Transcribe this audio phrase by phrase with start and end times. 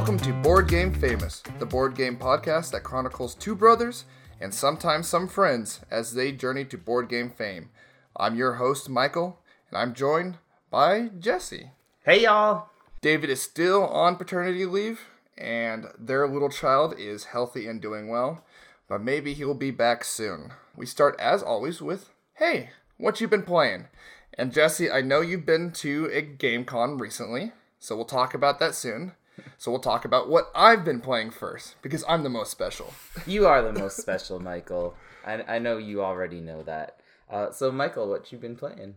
[0.00, 4.06] Welcome to Board Game Famous, the board game podcast that chronicles two brothers
[4.40, 7.68] and sometimes some friends as they journey to board game fame.
[8.16, 10.38] I'm your host, Michael, and I'm joined
[10.70, 11.72] by Jesse.
[12.02, 12.70] Hey y'all!
[13.02, 15.02] David is still on paternity leave,
[15.36, 18.42] and their little child is healthy and doing well,
[18.88, 20.54] but maybe he'll be back soon.
[20.74, 23.88] We start, as always, with Hey, what you been playing?
[24.32, 28.58] And Jesse, I know you've been to a game con recently, so we'll talk about
[28.60, 29.12] that soon.
[29.58, 32.92] So we'll talk about what I've been playing first, because I'm the most special.
[33.26, 34.94] You are the most special, Michael.
[35.24, 37.00] I, I know you already know that.
[37.30, 38.96] Uh, so, Michael, what you been playing?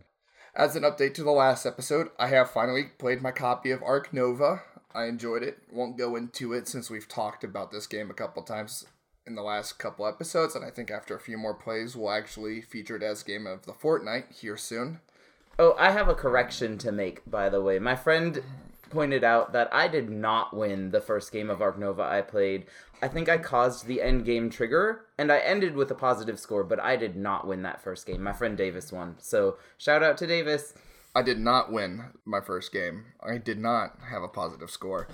[0.54, 4.12] As an update to the last episode, I have finally played my copy of Ark
[4.12, 4.62] Nova.
[4.94, 5.58] I enjoyed it.
[5.72, 8.86] Won't go into it since we've talked about this game a couple times
[9.26, 12.60] in the last couple episodes, and I think after a few more plays, we'll actually
[12.60, 15.00] feature it as game of the fortnight here soon.
[15.58, 17.78] Oh, I have a correction to make, by the way.
[17.78, 18.42] My friend
[18.90, 22.66] pointed out that I did not win the first game of Ark Nova I played.
[23.02, 26.64] I think I caused the end game trigger, and I ended with a positive score,
[26.64, 28.22] but I did not win that first game.
[28.22, 29.16] My friend Davis won.
[29.18, 30.74] So, shout out to Davis.
[31.14, 33.04] I did not win my first game.
[33.22, 35.06] I did not have a positive score.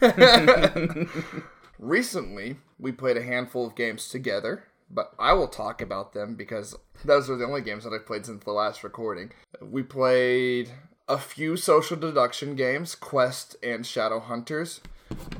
[1.78, 6.76] Recently, we played a handful of games together, but I will talk about them because
[7.04, 9.32] those are the only games that I've played since the last recording.
[9.60, 10.70] We played
[11.10, 14.80] a few social deduction games, Quest and Shadow Hunters,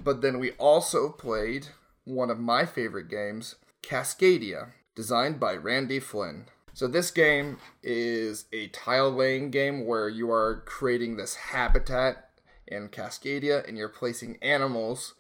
[0.03, 1.69] but then we also played
[2.03, 6.47] one of my favorite games, Cascadia, designed by Randy Flynn.
[6.73, 12.31] So this game is a tile laying game where you are creating this habitat
[12.67, 15.15] in Cascadia and you're placing animals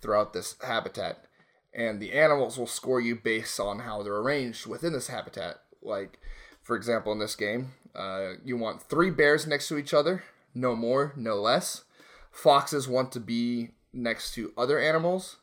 [0.00, 1.24] throughout this habitat.
[1.74, 5.56] And the animals will score you based on how they're arranged within this habitat.
[5.82, 6.20] Like,
[6.62, 10.76] for example, in this game, uh, you want three bears next to each other, no
[10.76, 11.84] more, no less.
[12.30, 15.36] Foxes want to be next to other animals.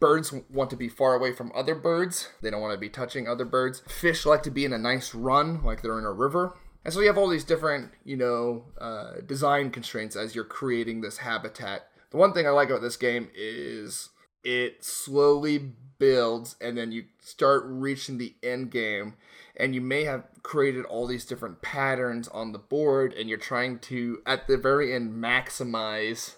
[0.00, 2.28] Birds want to be far away from other birds.
[2.42, 3.82] They don't want to be touching other birds.
[3.88, 6.54] Fish like to be in a nice run, like they're in a river.
[6.84, 11.00] And so you have all these different, you know, uh, design constraints as you're creating
[11.00, 11.88] this habitat.
[12.10, 14.10] The one thing I like about this game is
[14.42, 19.14] it slowly builds and then you start reaching the end game
[19.56, 23.78] and you may have created all these different patterns on the board and you're trying
[23.78, 26.36] to at the very end maximize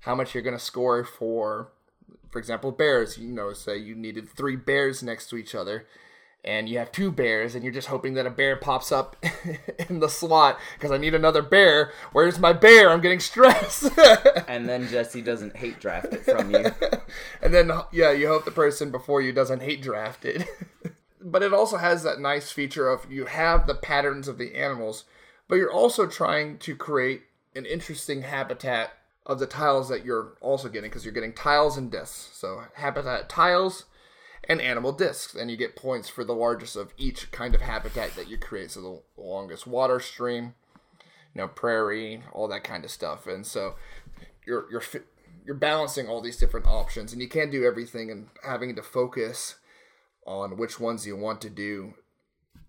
[0.00, 1.72] how much you're going to score for
[2.30, 5.86] for example bears you know say you needed three bears next to each other
[6.44, 9.16] and you have two bears and you're just hoping that a bear pops up
[9.88, 11.92] in the slot because I need another bear.
[12.12, 12.90] Where's my bear?
[12.90, 13.90] I'm getting stressed.
[14.48, 16.66] and then Jesse doesn't hate draft it from you.
[17.42, 20.48] and then yeah, you hope the person before you doesn't hate draft it.
[21.24, 25.04] But it also has that nice feature of you have the patterns of the animals,
[25.48, 27.22] but you're also trying to create
[27.54, 28.92] an interesting habitat
[29.24, 32.30] of the tiles that you're also getting because you're getting tiles and discs.
[32.32, 33.84] So habitat tiles
[34.48, 38.16] and animal discs, and you get points for the largest of each kind of habitat
[38.16, 38.72] that you create.
[38.72, 38.80] So
[39.16, 40.54] the longest water stream,
[41.34, 43.76] you know, prairie, all that kind of stuff, and so
[44.44, 44.82] you're you're
[45.44, 49.56] you're balancing all these different options, and you can't do everything, and having to focus
[50.26, 51.94] on which ones you want to do.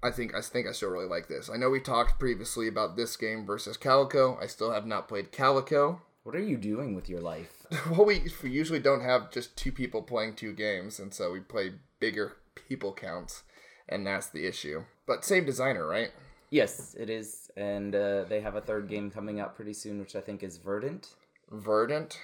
[0.02, 1.50] I think I think I still really like this.
[1.50, 4.38] I know we talked previously about this game versus Calico.
[4.42, 6.02] I still have not played Calico.
[6.24, 7.66] What are you doing with your life?
[7.90, 11.42] well, we, we usually don't have just two people playing two games, and so we
[11.42, 13.44] play bigger people counts,
[13.90, 14.84] and that's the issue.
[15.06, 16.12] But same designer, right?
[16.50, 20.16] Yes, it is, and uh, they have a third game coming out pretty soon, which
[20.16, 21.16] I think is Verdant.
[21.52, 22.20] Verdant.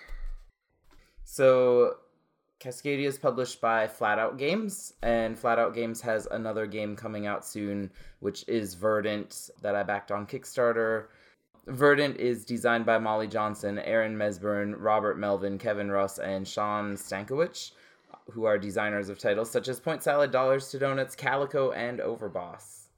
[1.25, 1.95] So,
[2.59, 7.89] Cascadia is published by Flatout Games, and Flatout Games has another game coming out soon,
[8.19, 11.05] which is Verdant that I backed on Kickstarter.
[11.67, 17.71] Verdant is designed by Molly Johnson, Aaron Mesburne, Robert Melvin, Kevin Russ, and Shawn Stankewich,
[18.31, 22.89] who are designers of titles such as Point Salad, Dollars to Donuts, Calico, and Overboss.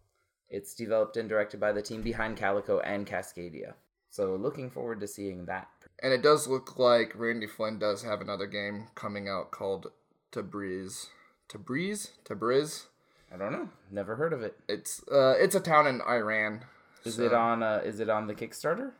[0.49, 3.75] It's developed and directed by the team behind Calico and Cascadia.
[4.09, 5.69] So looking forward to seeing that.
[6.01, 9.91] And it does look like Randy Flynn does have another game coming out called
[10.31, 11.07] Tabriz.
[11.47, 12.11] Tabriz?
[12.25, 12.85] Tabriz?
[13.33, 13.69] I don't know.
[13.91, 14.57] Never heard of it.
[14.67, 16.65] It's uh, it's a town in Iran
[17.05, 17.63] is so, it on?
[17.63, 18.91] Uh, is it on the Kickstarter?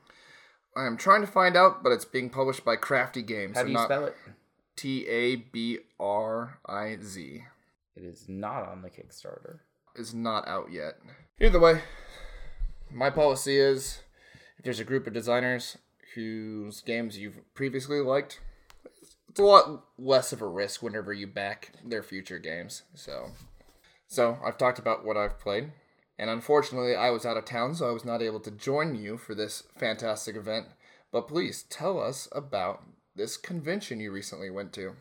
[0.76, 3.58] I am trying to find out, but it's being published by Crafty Games.
[3.58, 4.16] How do you spell it?
[4.76, 7.44] T A B R I Z.
[7.96, 9.60] It is not on the Kickstarter.
[9.96, 10.94] Is not out yet.
[11.42, 11.82] Either way,
[12.90, 14.00] my policy is
[14.58, 15.78] if there's a group of designers
[16.16, 18.40] whose games you've previously liked,
[19.30, 22.84] it's a lot less of a risk whenever you back their future games.
[22.94, 23.32] So,
[24.08, 25.72] so I've talked about what I've played.
[26.20, 29.18] And unfortunately, I was out of town, so I was not able to join you
[29.18, 30.68] for this fantastic event.
[31.12, 32.84] But please tell us about
[33.16, 34.96] this convention you recently went to.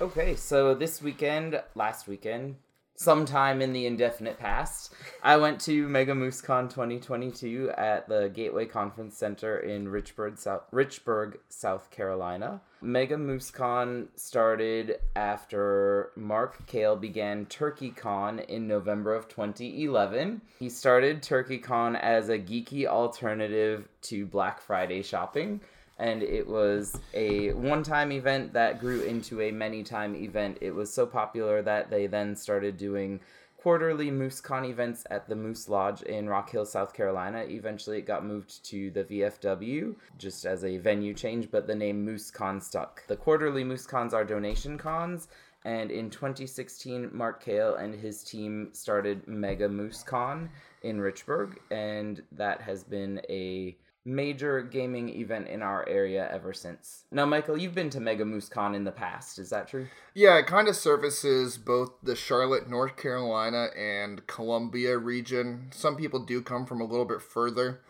[0.00, 2.56] Okay, so this weekend, last weekend,
[2.96, 4.92] sometime in the indefinite past,
[5.22, 11.36] I went to Mega MooseCon 2022 at the Gateway Conference Center in Richburg, South, Richburg,
[11.48, 12.60] South Carolina.
[12.80, 20.42] Mega MooseCon started after Mark Kale began TurkeyCon in November of 2011.
[20.58, 25.60] He started TurkeyCon as a geeky alternative to Black Friday shopping
[25.98, 30.58] and it was a one-time event that grew into a many-time event.
[30.60, 33.20] It was so popular that they then started doing
[33.56, 37.44] quarterly MooseCon events at the Moose Lodge in Rock Hill, South Carolina.
[37.48, 42.04] Eventually, it got moved to the VFW just as a venue change, but the name
[42.06, 43.06] MooseCon stuck.
[43.06, 45.28] The quarterly MooseCons are donation cons.
[45.64, 50.50] And in 2016, Mark Kale and his team started Mega MooseCon
[50.82, 53.74] in Richburg, and that has been a
[54.04, 57.04] major gaming event in our area ever since.
[57.10, 59.86] Now, Michael, you've been to Mega Moose Con in the past, is that true?
[60.14, 65.70] Yeah, it kind of services both the Charlotte, North Carolina, and Columbia region.
[65.72, 67.80] Some people do come from a little bit further.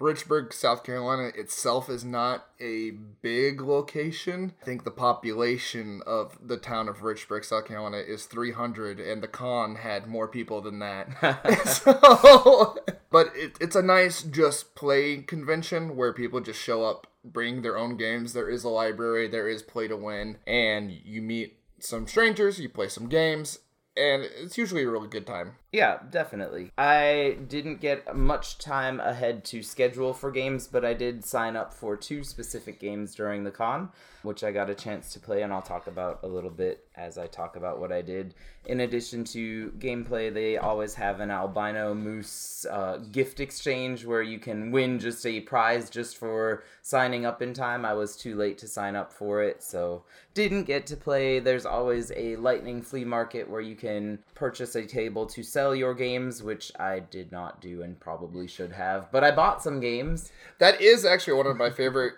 [0.00, 2.90] Richburg, South Carolina itself is not a
[3.22, 4.52] big location.
[4.60, 9.28] I think the population of the town of Richburg, South Carolina is 300, and the
[9.28, 11.08] con had more people than that.
[11.66, 12.78] so,
[13.10, 17.78] but it, it's a nice just play convention where people just show up, bring their
[17.78, 18.32] own games.
[18.32, 22.68] There is a library, there is play to win, and you meet some strangers, you
[22.68, 23.60] play some games,
[23.96, 25.56] and it's usually a really good time.
[25.74, 26.70] Yeah, definitely.
[26.78, 31.74] I didn't get much time ahead to schedule for games, but I did sign up
[31.74, 33.88] for two specific games during the con,
[34.22, 37.18] which I got a chance to play, and I'll talk about a little bit as
[37.18, 38.34] I talk about what I did.
[38.66, 44.38] In addition to gameplay, they always have an albino moose uh, gift exchange where you
[44.38, 47.84] can win just a prize just for signing up in time.
[47.84, 50.04] I was too late to sign up for it, so
[50.34, 51.40] didn't get to play.
[51.40, 55.94] There's always a lightning flea market where you can purchase a table to sell your
[55.94, 60.32] games, which I did not do and probably should have, but I bought some games.
[60.58, 62.14] That is actually one of my favorite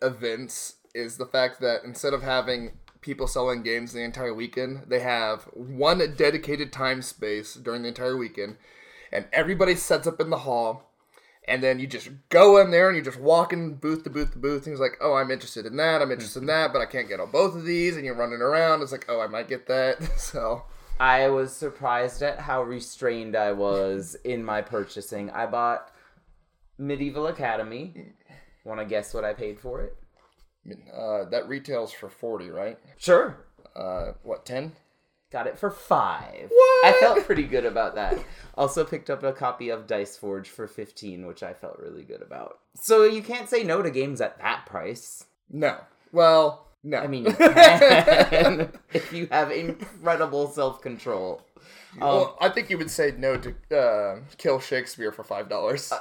[0.00, 5.00] events is the fact that instead of having people selling games the entire weekend, they
[5.00, 8.56] have one dedicated time space during the entire weekend
[9.12, 10.86] and everybody sets up in the hall
[11.48, 14.32] and then you just go in there and you just walk in booth to booth
[14.32, 14.64] to booth.
[14.64, 16.02] Things like, oh, I'm interested in that.
[16.02, 17.96] I'm interested in that, but I can't get on both of these.
[17.96, 18.82] And you're running around.
[18.82, 19.98] It's like, oh, I might get that.
[20.18, 20.64] So
[20.98, 25.30] I was surprised at how restrained I was in my purchasing.
[25.30, 25.90] I bought
[26.78, 28.12] Medieval Academy.
[28.64, 29.96] Want to guess what I paid for it?
[30.92, 32.78] uh, that retails for forty, right?
[32.96, 33.36] Sure.
[33.76, 34.72] Uh, what ten?
[35.30, 36.48] Got it for five.
[36.50, 36.86] What?
[36.86, 38.18] I felt pretty good about that.
[38.58, 42.22] Also picked up a copy of Dice Forge for fifteen, which I felt really good
[42.22, 42.58] about.
[42.74, 45.26] So you can't say no to games at that price.
[45.50, 45.76] No.
[46.10, 46.98] Well, no.
[46.98, 51.42] I mean, you can if you have incredible self control.
[51.98, 55.92] well, I think you would say no to uh, Kill Shakespeare for five dollars.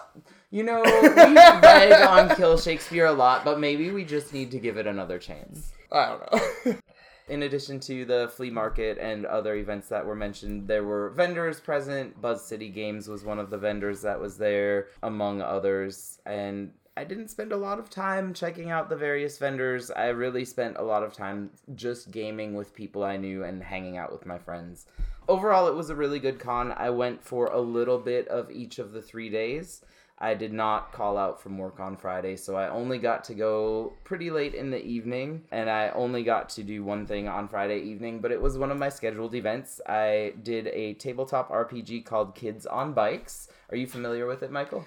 [0.52, 4.60] You know, we rag on Kill Shakespeare a lot, but maybe we just need to
[4.60, 5.72] give it another chance.
[5.92, 6.76] I don't know.
[7.28, 11.60] In addition to the flea market and other events that were mentioned, there were vendors
[11.60, 12.22] present.
[12.22, 16.20] Buzz City Games was one of the vendors that was there, among others.
[16.28, 19.92] And I didn't spend a lot of time checking out the various vendors.
[19.92, 23.98] I really spent a lot of time just gaming with people I knew and hanging
[23.98, 24.86] out with my friends.
[25.28, 26.72] Overall, it was a really good con.
[26.72, 29.82] I went for a little bit of each of the three days.
[30.20, 33.92] I did not call out from work on Friday, so I only got to go
[34.06, 37.82] pretty late in the evening, and I only got to do one thing on Friday
[37.82, 39.82] evening, but it was one of my scheduled events.
[39.86, 43.50] I did a tabletop RPG called Kids on Bikes.
[43.70, 44.86] Are you familiar with it, Michael?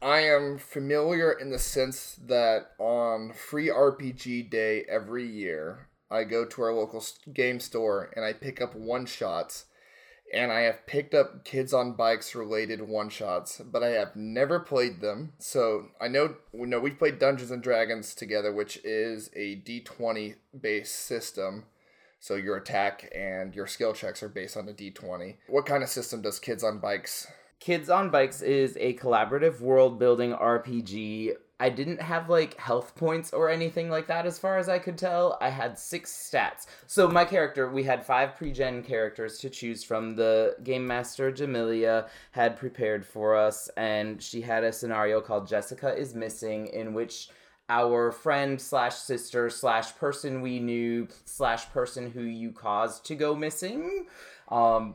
[0.00, 6.44] I am familiar in the sense that on free RPG day every year, I go
[6.44, 9.66] to our local game store and I pick up one shots.
[10.32, 14.60] And I have picked up kids on bikes related one shots, but I have never
[14.60, 15.32] played them.
[15.38, 19.80] So I know we know we've played Dungeons and Dragons together, which is a D
[19.80, 21.64] twenty based system.
[22.20, 25.38] So your attack and your skill checks are based on a D twenty.
[25.46, 27.26] What kind of system does Kids on Bikes
[27.60, 31.32] Kids on Bikes is a collaborative world building RPG.
[31.60, 34.96] I didn't have like health points or anything like that as far as I could
[34.96, 35.36] tell.
[35.40, 36.66] I had six stats.
[36.86, 40.14] So, my character, we had five pre gen characters to choose from.
[40.14, 45.96] The Game Master, Jamilia, had prepared for us, and she had a scenario called Jessica
[45.96, 47.28] is Missing, in which
[47.68, 53.34] our friend slash sister slash person we knew slash person who you caused to go
[53.34, 54.06] missing
[54.48, 54.94] um,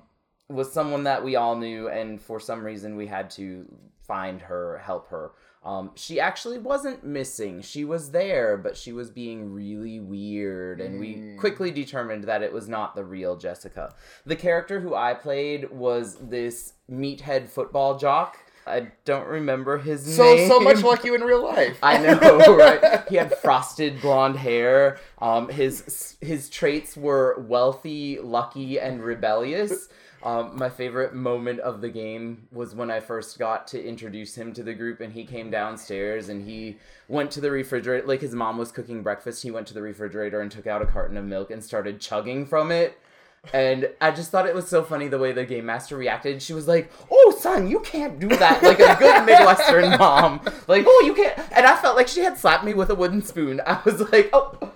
[0.50, 3.66] was someone that we all knew, and for some reason we had to
[4.08, 5.32] find her, help her.
[5.64, 7.62] Um, she actually wasn't missing.
[7.62, 12.52] She was there, but she was being really weird, and we quickly determined that it
[12.52, 13.96] was not the real Jessica.
[14.26, 18.38] The character who I played was this meathead football jock.
[18.68, 20.50] I don't remember his So name.
[20.50, 21.78] so much like you in real life.
[21.82, 22.18] I know,
[22.58, 23.04] right?
[23.10, 25.00] He had frosted blonde hair.
[25.20, 29.88] Um, his his traits were wealthy, lucky, and rebellious.
[30.24, 34.54] Um, my favorite moment of the game was when I first got to introduce him
[34.54, 36.78] to the group, and he came downstairs and he
[37.10, 38.08] went to the refrigerator.
[38.08, 40.86] Like his mom was cooking breakfast, he went to the refrigerator and took out a
[40.86, 42.98] carton of milk and started chugging from it.
[43.54, 46.42] And I just thought it was so funny the way the game master reacted.
[46.42, 50.40] She was like, "Oh, son, you can't do that." Like a good Midwestern mom.
[50.68, 53.22] Like, "Oh, you can't." And I felt like she had slapped me with a wooden
[53.22, 53.60] spoon.
[53.66, 54.72] I was like, "Oh,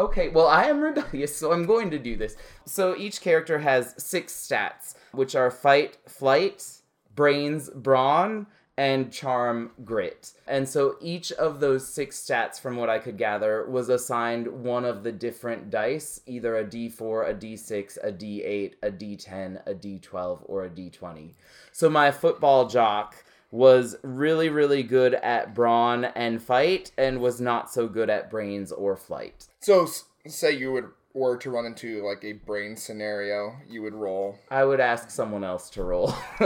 [0.00, 0.28] okay.
[0.28, 4.32] Well, I am rebellious, so I'm going to do this." So each character has six
[4.32, 6.80] stats, which are fight, flight,
[7.14, 8.46] brains, brawn,
[8.80, 10.32] and charm grit.
[10.46, 14.86] And so each of those six stats, from what I could gather, was assigned one
[14.86, 20.40] of the different dice either a d4, a d6, a d8, a d10, a d12,
[20.46, 21.34] or a d20.
[21.72, 27.70] So my football jock was really, really good at brawn and fight, and was not
[27.70, 29.48] so good at brains or flight.
[29.60, 29.88] So
[30.26, 34.38] say you would were to run into like a brain scenario, you would roll.
[34.50, 36.14] I would ask someone else to roll.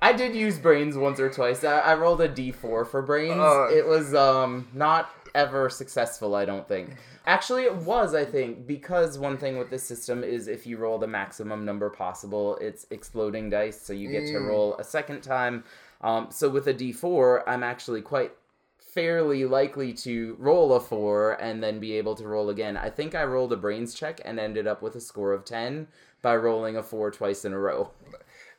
[0.00, 1.64] I did use brains once or twice.
[1.64, 3.40] I, I rolled a d4 for brains.
[3.40, 3.68] Uh.
[3.72, 6.96] it was um not ever successful, I don't think.
[7.28, 10.96] Actually, it was, I think, because one thing with this system is if you roll
[10.96, 15.62] the maximum number possible, it's exploding dice, so you get to roll a second time.
[16.00, 18.32] Um, so with a d4, I'm actually quite
[18.78, 22.78] fairly likely to roll a four and then be able to roll again.
[22.78, 25.86] I think I rolled a brains check and ended up with a score of 10
[26.22, 27.90] by rolling a four twice in a row.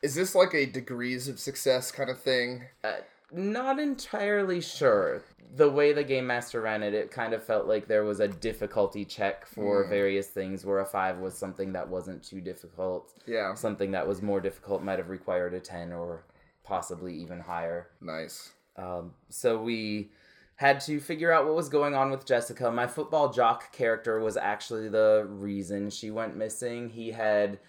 [0.03, 2.65] Is this like a degrees of success kind of thing?
[2.83, 2.97] Uh,
[3.31, 5.23] not entirely sure.
[5.55, 8.27] The way the game master ran it, it kind of felt like there was a
[8.27, 13.13] difficulty check for various things, where a five was something that wasn't too difficult.
[13.25, 13.55] Yeah.
[13.55, 16.23] Something that was more difficult might have required a 10 or
[16.63, 17.87] possibly even higher.
[17.99, 18.51] Nice.
[18.75, 20.11] Um, so we
[20.55, 22.69] had to figure out what was going on with Jessica.
[22.69, 26.89] My football jock character was actually the reason she went missing.
[26.89, 27.59] He had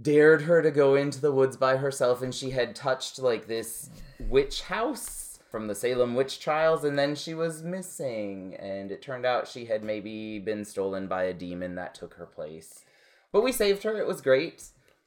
[0.00, 3.90] dared her to go into the woods by herself, and she had touched like this
[4.28, 8.54] witch house from the Salem witch trials, and then she was missing.
[8.58, 12.26] And it turned out she had maybe been stolen by a demon that took her
[12.26, 12.84] place.
[13.32, 13.98] But we saved her.
[13.98, 14.64] It was great.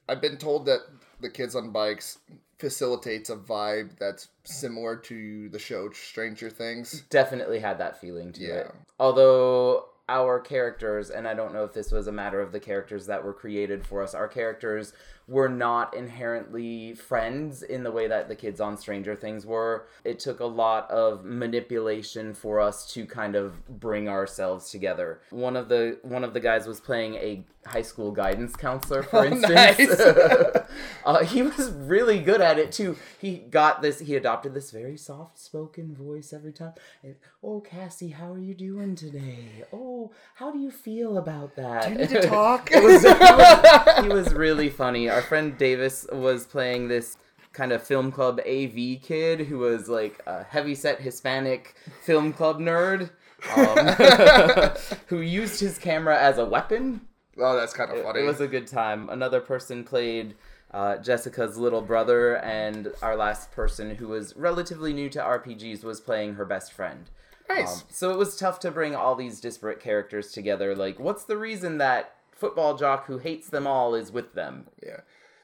[0.08, 0.82] I've been told that
[1.20, 2.20] the kids on bikes
[2.60, 7.02] facilitates a vibe that's similar to the show Stranger Things.
[7.10, 8.54] definitely had that feeling to Yeah.
[8.56, 8.72] it.
[9.00, 13.08] Although our characters, and I don't know if this was a matter of the characters
[13.08, 14.94] that were created for us, our characters
[15.28, 19.88] were not inherently friends in the way that the kids on Stranger Things were.
[20.04, 25.22] It took a lot of manipulation for us to kind of bring ourselves together.
[25.32, 29.26] One of the one of the guys was playing a high school guidance counselor, for
[29.26, 29.54] instance.
[29.54, 30.00] nice.
[31.06, 32.96] uh, he was really good at it too.
[33.20, 34.00] He got this.
[34.00, 36.74] He adopted this very soft-spoken voice every time.
[37.04, 39.64] And, oh, Cassie, how are you doing today?
[39.74, 41.86] Oh, how do you feel about that?
[41.86, 42.70] Do You need to talk.
[42.72, 45.10] it was, he, was, he was really funny.
[45.16, 47.18] Our friend Davis was playing this
[47.54, 53.10] kind of film club AV kid who was like a heavyset Hispanic film club nerd.
[53.56, 54.76] Um,
[55.08, 57.02] who used his camera as a weapon
[57.38, 58.22] oh, that's kind of funny.
[58.22, 59.10] it was a good time.
[59.10, 60.36] Another person played
[60.72, 66.00] uh, Jessica's little brother, and our last person, who was relatively new to RPGs, was
[66.02, 67.10] playing her best friend.
[67.50, 67.82] nice.
[67.82, 70.76] Um, so it was tough to bring all these disparate characters together.
[70.76, 74.68] Like, what's the reason that football jock who hates them all is with them?
[74.86, 75.02] yeah.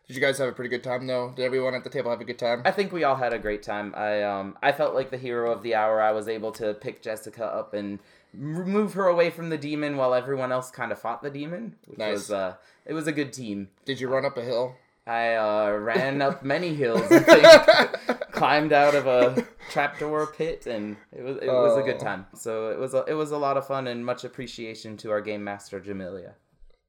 [0.08, 1.32] Did you guys have a pretty good time though?
[1.34, 2.64] Did everyone at the table have a good time?
[2.66, 3.94] I think we all had a great time.
[3.96, 6.02] I um I felt like the hero of the hour.
[6.02, 8.00] I was able to pick Jessica up and
[8.34, 11.76] move her away from the demon while everyone else kind of fought the demon.
[11.88, 12.14] Which Nice.
[12.14, 12.56] was uh
[12.86, 13.70] it was a good team.
[13.86, 14.76] Did you run up a hill?
[15.08, 17.20] I uh, ran up many hills, I
[18.08, 22.04] think, climbed out of a trapdoor pit, and it was it was a good Oh.
[22.04, 22.26] time.
[22.36, 25.22] So it was a, it was a lot of fun and much appreciation to our
[25.22, 26.34] game master Jamilia.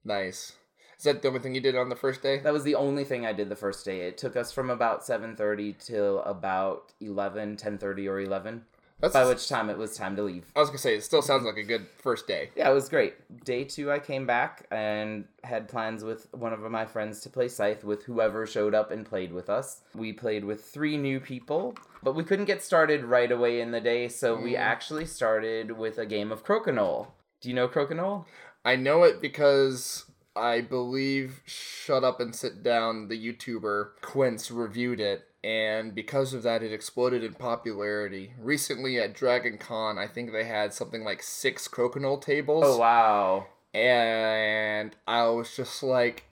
[0.04, 0.52] Nice.
[0.98, 2.38] Is that the only thing you did on the first day?
[2.38, 4.02] That was the only thing I did the first day.
[4.02, 8.62] It took us from about seven thirty till about 11, 10.30 or eleven.
[9.02, 10.44] That's, By which time it was time to leave.
[10.54, 12.50] I was gonna say it still sounds like a good first day.
[12.54, 13.14] Yeah, it was great.
[13.44, 17.48] Day two, I came back and had plans with one of my friends to play
[17.48, 19.80] Scythe with whoever showed up and played with us.
[19.92, 23.80] We played with three new people, but we couldn't get started right away in the
[23.80, 24.58] day, so we mm.
[24.60, 27.08] actually started with a game of Crokinole.
[27.40, 28.24] Do you know Crokinole?
[28.64, 35.00] I know it because I believe Shut Up and Sit Down, the YouTuber Quinns, reviewed
[35.00, 38.34] it, and because of that, it exploded in popularity.
[38.38, 42.64] Recently at Dragon Con, I think they had something like six Crokinole tables.
[42.64, 43.46] Oh wow.
[43.74, 46.24] And I was just like,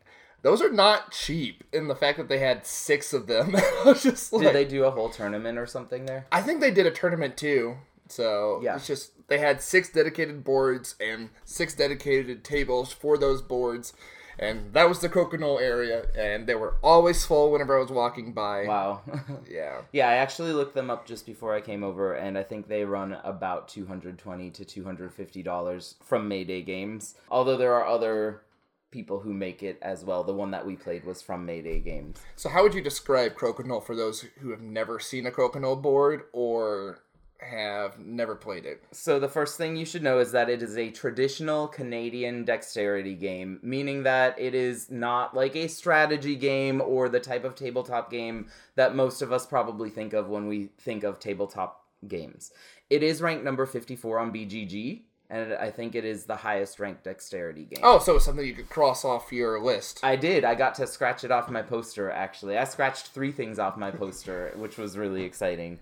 [0.43, 1.65] those are not cheap.
[1.73, 4.65] In the fact that they had six of them, I was just like, Did they
[4.65, 6.27] do a whole tournament or something there?
[6.31, 7.79] I think they did a tournament too.
[8.11, 8.77] So Yeah.
[8.77, 13.93] it's just they had six dedicated boards and six dedicated tables for those boards,
[14.39, 18.33] and that was the Crokinole area, and they were always full whenever I was walking
[18.33, 18.65] by.
[18.67, 19.03] Wow.
[19.49, 19.83] Yeah.
[19.93, 22.85] yeah, I actually looked them up just before I came over, and I think they
[22.85, 27.15] run about two hundred twenty to two hundred fifty dollars from Mayday Games.
[27.31, 28.43] Although there are other
[28.91, 30.25] people who make it as well.
[30.25, 32.19] The one that we played was from Mayday Games.
[32.35, 36.25] So how would you describe Crokinole for those who have never seen a Crokinole board
[36.33, 36.99] or
[37.43, 38.83] have never played it?
[38.93, 43.15] So the first thing you should know is that it is a traditional Canadian dexterity
[43.15, 48.11] game, meaning that it is not like a strategy game or the type of tabletop
[48.11, 52.53] game that most of us probably think of when we think of tabletop games.
[52.89, 57.05] It is ranked number 54 on BGG, and I think it is the highest ranked
[57.05, 57.85] dexterity game.
[57.85, 60.01] Oh, so it's something you could cross off your list.
[60.03, 60.45] I did.
[60.45, 62.59] I got to scratch it off my poster, actually.
[62.59, 65.79] I scratched three things off my poster, which was really exciting.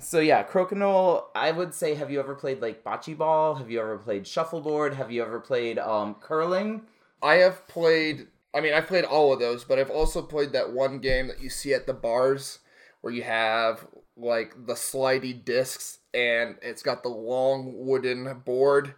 [0.00, 3.56] So, yeah, Crokinole, I would say, have you ever played, like, bocce ball?
[3.56, 4.94] Have you ever played shuffleboard?
[4.94, 6.82] Have you ever played um, curling?
[7.22, 8.28] I have played.
[8.54, 11.42] I mean, I've played all of those, but I've also played that one game that
[11.42, 12.60] you see at the bars
[13.02, 18.94] where you have like the slidey discs and it's got the long wooden board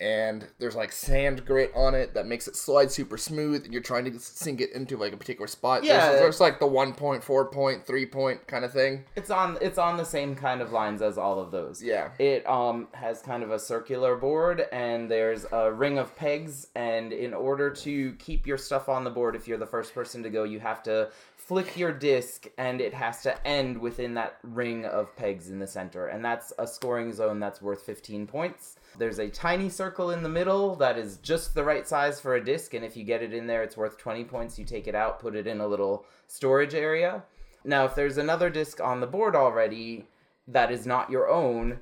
[0.00, 3.82] and there's like sand grit on it that makes it slide super smooth and you're
[3.82, 5.84] trying to sink it into like a particular spot.
[5.84, 6.08] Yeah.
[6.08, 9.04] There's, there's like the one point, four point, three point kind of thing.
[9.14, 11.82] It's on it's on the same kind of lines as all of those.
[11.82, 12.10] Yeah.
[12.18, 17.12] It um has kind of a circular board and there's a ring of pegs and
[17.12, 20.30] in order to keep your stuff on the board if you're the first person to
[20.30, 24.84] go you have to flick your disc and it has to end within that ring
[24.84, 28.76] of pegs in the center and that's a scoring zone that's worth 15 points.
[29.00, 32.44] There's a tiny circle in the middle that is just the right size for a
[32.44, 34.58] disc and if you get it in there it's worth 20 points.
[34.58, 37.24] You take it out, put it in a little storage area.
[37.64, 40.06] Now if there's another disc on the board already
[40.48, 41.80] that is not your own,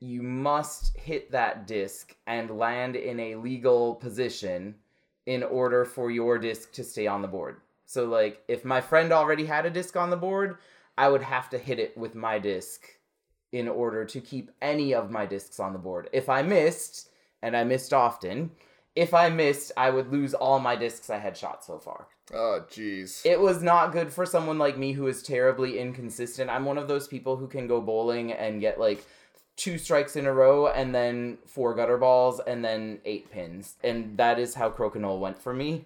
[0.00, 4.76] you must hit that disc and land in a legal position
[5.26, 7.60] in order for your disc to stay on the board.
[7.84, 10.56] So, like, if my friend already had a disc on the board,
[10.96, 12.86] I would have to hit it with my disc
[13.54, 16.10] in order to keep any of my discs on the board.
[16.12, 17.08] If I missed,
[17.40, 18.50] and I missed often,
[18.96, 22.08] if I missed, I would lose all my discs I had shot so far.
[22.32, 23.24] Oh, jeez.
[23.24, 26.50] It was not good for someone like me who is terribly inconsistent.
[26.50, 29.04] I'm one of those people who can go bowling and get like
[29.56, 33.76] two strikes in a row and then four gutter balls and then eight pins.
[33.84, 35.84] And that is how Crokinole went for me.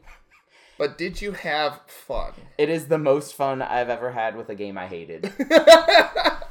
[0.78, 2.32] But did you have fun?
[2.56, 5.32] It is the most fun I've ever had with a game I hated.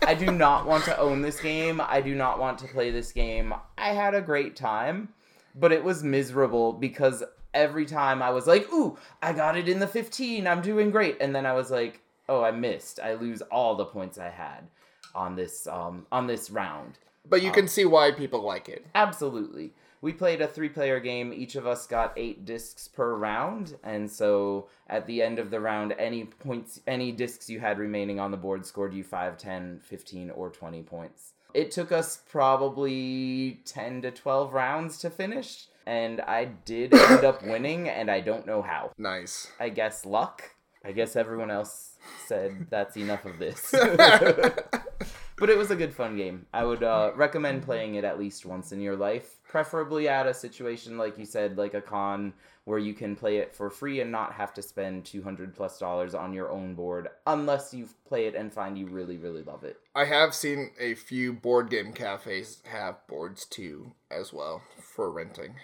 [0.05, 1.81] I do not want to own this game.
[1.81, 3.53] I do not want to play this game.
[3.77, 5.09] I had a great time,
[5.55, 9.79] but it was miserable because every time I was like, ooh, I got it in
[9.79, 10.47] the 15.
[10.47, 11.17] I'm doing great.
[11.19, 12.99] And then I was like, oh, I missed.
[12.99, 14.67] I lose all the points I had
[15.15, 16.99] on this um on this round.
[17.29, 18.85] But you can see why people like it.
[18.95, 19.73] Absolutely.
[20.01, 21.33] We played a three player game.
[21.33, 23.75] Each of us got eight discs per round.
[23.83, 28.19] And so at the end of the round, any points, any discs you had remaining
[28.19, 31.33] on the board scored you 5, 10, 15, or 20 points.
[31.53, 35.67] It took us probably 10 to 12 rounds to finish.
[35.85, 38.91] And I did end up winning, and I don't know how.
[38.97, 39.49] Nice.
[39.57, 40.43] I guess luck.
[40.83, 43.73] I guess everyone else said that's enough of this.
[45.37, 46.45] but it was a good fun game.
[46.53, 50.33] I would uh, recommend playing it at least once in your life, preferably at a
[50.33, 52.33] situation like you said, like a con
[52.65, 56.13] where you can play it for free and not have to spend 200 plus dollars
[56.13, 59.79] on your own board unless you play it and find you really really love it.
[59.95, 65.55] I have seen a few board game cafes have boards too, as well, for renting.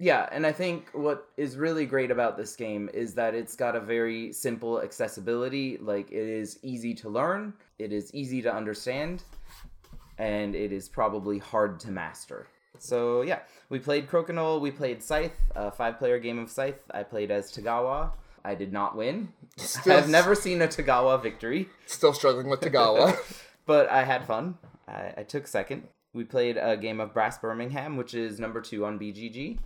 [0.00, 3.76] Yeah, and I think what is really great about this game is that it's got
[3.76, 5.76] a very simple accessibility.
[5.76, 9.22] Like, it is easy to learn, it is easy to understand,
[10.16, 12.46] and it is probably hard to master.
[12.78, 16.82] So, yeah, we played Crokinole, we played Scythe, a five player game of Scythe.
[16.92, 18.12] I played as Togawa.
[18.42, 19.28] I did not win.
[19.58, 23.18] Still, I've never seen a Togawa victory, still struggling with Togawa.
[23.66, 24.56] but I had fun.
[24.88, 25.88] I, I took second.
[26.14, 29.58] We played a game of Brass Birmingham, which is number two on BGG.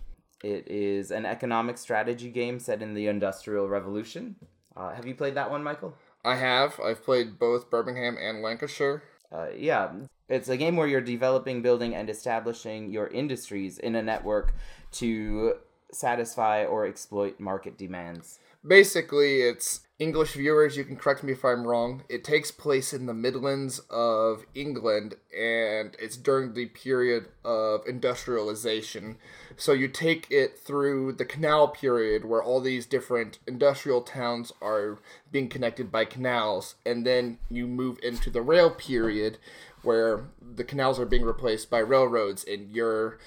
[0.45, 4.35] It is an economic strategy game set in the Industrial Revolution.
[4.77, 5.95] Uh, have you played that one, Michael?
[6.23, 6.79] I have.
[6.79, 9.01] I've played both Birmingham and Lancashire.
[9.31, 9.91] Uh, yeah,
[10.29, 14.53] it's a game where you're developing, building, and establishing your industries in a network
[14.91, 15.55] to
[15.91, 18.37] satisfy or exploit market demands.
[18.65, 22.03] Basically, it's English viewers, you can correct me if I'm wrong.
[22.09, 29.17] It takes place in the Midlands of England and it's during the period of industrialization.
[29.55, 34.99] So you take it through the canal period where all these different industrial towns are
[35.31, 39.37] being connected by canals, and then you move into the rail period
[39.81, 43.17] where the canals are being replaced by railroads and you're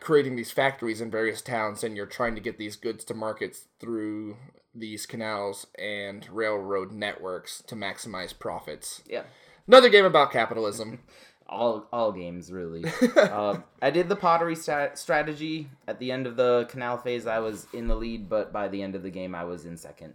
[0.00, 3.66] creating these factories in various towns and you're trying to get these goods to markets
[3.78, 4.36] through
[4.78, 9.02] these canals and railroad networks to maximize profits.
[9.08, 9.22] Yeah.
[9.66, 11.00] Another game about capitalism.
[11.48, 12.84] all all games really.
[13.16, 17.26] uh, I did the pottery stat- strategy at the end of the canal phase.
[17.26, 19.76] I was in the lead, but by the end of the game, I was in
[19.76, 20.14] second.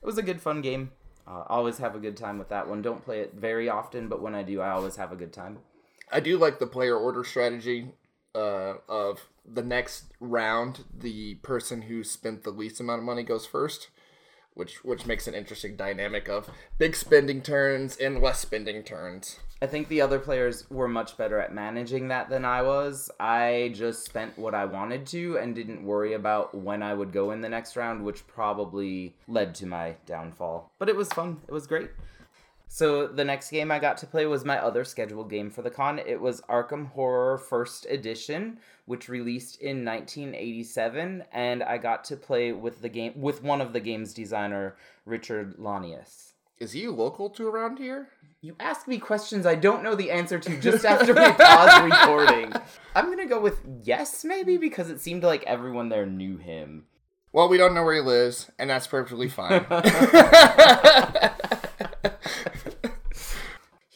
[0.00, 0.92] It was a good, fun game.
[1.26, 2.80] Uh, always have a good time with that one.
[2.80, 5.58] Don't play it very often, but when I do, I always have a good time.
[6.10, 7.92] I do like the player order strategy
[8.34, 10.84] uh, of the next round.
[10.96, 13.88] The person who spent the least amount of money goes first,
[14.58, 19.38] which which makes an interesting dynamic of big spending turns and less spending turns.
[19.60, 23.10] I think the other players were much better at managing that than I was.
[23.18, 27.32] I just spent what I wanted to and didn't worry about when I would go
[27.32, 30.70] in the next round, which probably led to my downfall.
[30.78, 31.40] But it was fun.
[31.48, 31.90] It was great.
[32.68, 35.70] So the next game I got to play was my other scheduled game for the
[35.70, 35.98] con.
[35.98, 42.52] It was Arkham Horror First Edition, which released in 1987, and I got to play
[42.52, 44.76] with the game with one of the game's designer,
[45.06, 46.32] Richard Launius.
[46.58, 48.08] Is he local to around here?
[48.40, 52.52] You ask me questions I don't know the answer to just after we pause recording.
[52.94, 56.84] I'm gonna go with yes, maybe, because it seemed like everyone there knew him.
[57.32, 59.66] Well, we don't know where he lives, and that's perfectly fine.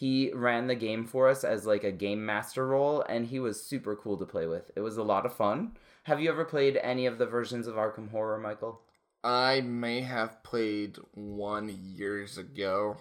[0.03, 3.63] he ran the game for us as like a game master role, and he was
[3.63, 4.69] super cool to play with.
[4.75, 5.77] It was a lot of fun.
[6.03, 8.81] Have you ever played any of the versions of Arkham Horror, Michael?
[9.23, 12.97] I may have played one years ago.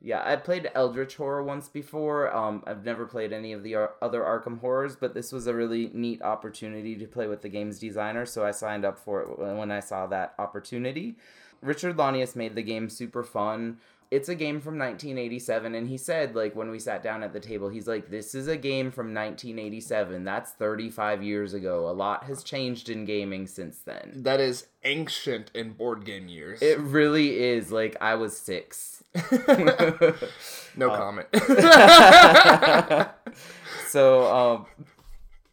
[0.00, 2.34] Yeah, I played Eldritch Horror once before.
[2.34, 5.54] Um, I've never played any of the ar- other Arkham horrors, but this was a
[5.54, 9.38] really neat opportunity to play with the game's designer, so I signed up for it
[9.38, 11.16] when I saw that opportunity.
[11.60, 13.78] Richard Launius made the game super fun.
[14.12, 17.40] It's a game from 1987, and he said, like, when we sat down at the
[17.40, 20.22] table, he's like, This is a game from 1987.
[20.22, 21.88] That's 35 years ago.
[21.88, 24.12] A lot has changed in gaming since then.
[24.16, 26.60] That is ancient in board game years.
[26.60, 27.72] It really is.
[27.72, 29.02] Like, I was six.
[30.76, 31.28] no comment.
[33.86, 34.66] so um,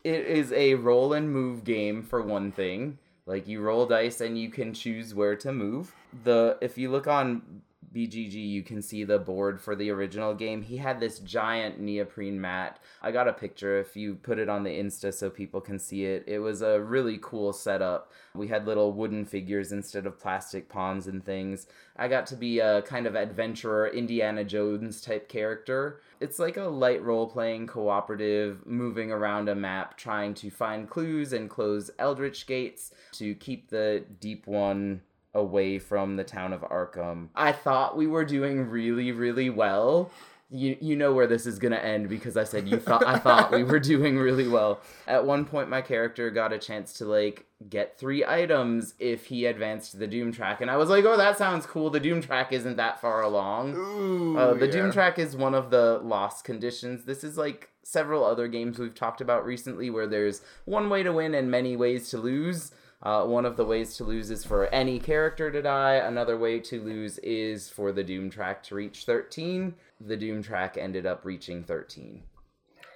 [0.04, 2.98] it is a roll and move game for one thing.
[3.26, 5.96] Like you roll dice and you can choose where to move.
[6.26, 7.62] The if you look on
[7.94, 10.62] BGG, you can see the board for the original game.
[10.62, 12.80] He had this giant neoprene mat.
[13.02, 16.06] I got a picture if you put it on the Insta so people can see
[16.06, 16.24] it.
[16.28, 18.12] It was a really cool setup.
[18.36, 21.66] We had little wooden figures instead of plastic pawns and things.
[21.98, 26.02] I got to be a kind of adventurer, Indiana Jones type character.
[26.20, 31.34] It's like a light role playing cooperative, moving around a map, trying to find clues
[31.34, 35.02] and close eldritch gates to keep the deep one
[35.34, 37.30] away from the town of Arkham.
[37.36, 40.12] I thought we were doing really, really well.
[40.52, 43.52] You, you know where this is gonna end because I said you thought I thought
[43.52, 44.82] we were doing really well.
[45.06, 49.46] At one point, my character got a chance to like get three items if he
[49.46, 52.52] advanced the Doom track, and I was like, "Oh, that sounds cool." The Doom track
[52.52, 53.76] isn't that far along.
[53.76, 54.72] Ooh, Uh, the yeah.
[54.72, 57.06] Doom track is one of the lost conditions.
[57.06, 61.14] This is like several other games we've talked about recently where there's one way to
[61.14, 62.72] win and many ways to lose.
[63.02, 65.96] Uh, one of the ways to lose is for any character to die.
[65.96, 69.74] Another way to lose is for the Doom track to reach 13.
[70.02, 72.24] The Doom track ended up reaching 13.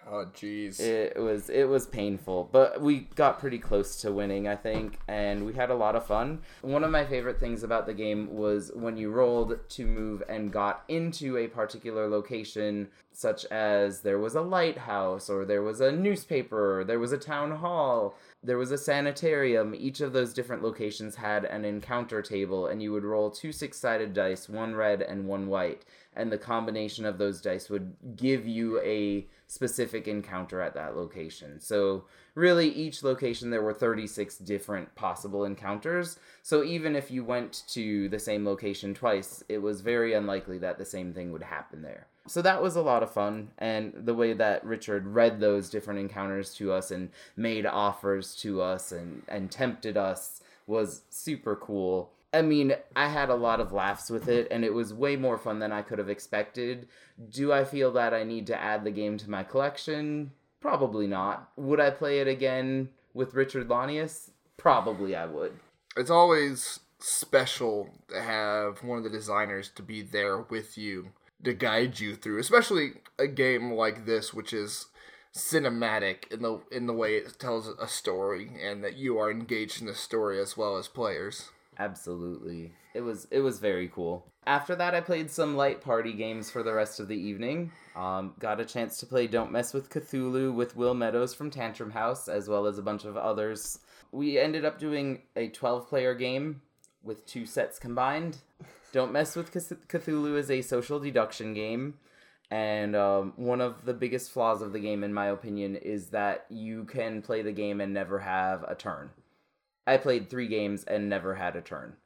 [0.06, 0.80] Oh, jeez.
[0.80, 5.46] It was it was painful, but we got pretty close to winning, I think, and
[5.46, 6.42] we had a lot of fun.
[6.62, 10.52] One of my favorite things about the game was when you rolled to move and
[10.52, 15.92] got into a particular location, such as there was a lighthouse or there was a
[15.92, 19.74] newspaper, or there was a town hall, there was a sanitarium.
[19.74, 24.14] Each of those different locations had an encounter table, and you would roll two six-sided
[24.14, 25.86] dice, one red and one white,
[26.16, 31.60] and the combination of those dice would give you a specific encounter at that location.
[31.60, 36.18] So, really, each location there were 36 different possible encounters.
[36.42, 40.78] So, even if you went to the same location twice, it was very unlikely that
[40.78, 42.08] the same thing would happen there.
[42.28, 43.52] So, that was a lot of fun.
[43.58, 48.62] And the way that Richard read those different encounters to us and made offers to
[48.62, 52.12] us and, and tempted us was super cool.
[52.34, 55.38] I mean, I had a lot of laughs with it, and it was way more
[55.38, 56.88] fun than I could have expected.
[57.30, 60.32] Do I feel that I need to add the game to my collection?
[60.60, 61.52] Probably not.
[61.58, 64.32] Would I play it again with Richard Launius?
[64.58, 65.60] probably I would.
[65.98, 71.10] It's always special to have one of the designers to be there with you
[71.44, 74.88] to guide you through, especially a game like this, which is
[75.36, 79.82] cinematic in the in the way it tells a story and that you are engaged
[79.82, 81.50] in the story as well as players.
[81.78, 82.72] Absolutely.
[82.94, 84.26] It was it was very cool.
[84.46, 87.72] After that I played some light party games for the rest of the evening.
[87.96, 91.92] Um, got a chance to play Don't Mess with Cthulhu with Will Meadows from Tantrum
[91.92, 93.80] House as well as a bunch of others.
[94.12, 96.62] We ended up doing a 12 player game
[97.04, 98.38] with two sets combined.
[98.92, 101.96] Don't Mess with Cthulhu is a social deduction game
[102.54, 106.46] and um, one of the biggest flaws of the game, in my opinion, is that
[106.50, 109.10] you can play the game and never have a turn.
[109.86, 111.98] I played three games and never had a turn.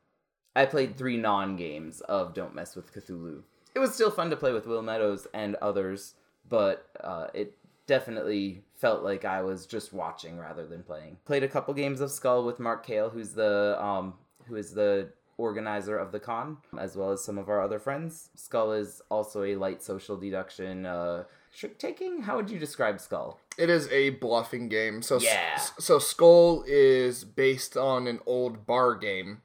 [0.56, 3.44] I played three non games of Don't Mess with Cthulhu.
[3.76, 6.16] It was still fun to play with Will Meadows and others,
[6.50, 11.18] but uh, it definitely felt like I was just watching rather than playing.
[11.26, 14.16] Played a couple games of Skull with Mark Kale, who's the um,
[14.48, 18.30] who is the organizer of the con, as well as some of our other friends.
[18.36, 22.24] Skull is also a light social deduction uh, trick taking.
[22.24, 23.40] How would you describe Skull?
[23.58, 25.02] It is a bluffing game.
[25.02, 25.58] So Yeah.
[25.58, 29.42] so Skull is based on an old bar game.